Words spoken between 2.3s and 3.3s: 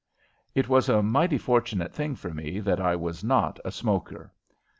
me that I was